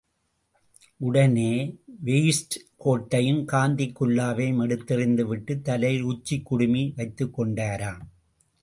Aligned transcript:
உடனே 0.97 1.77
வெயிஸ்ட் 2.05 2.55
கோட்டையும் 2.77 3.45
காந்திக் 3.45 4.01
குல்லாவையும் 4.01 4.61
எடுத்தெறிந்து 4.61 5.21
விட்டுத் 5.21 5.63
தலையில் 5.63 6.05
உச்சிக்குடுமி 6.05 6.95
வைத்துக் 6.95 7.39
கொண்டாராம். 7.39 8.01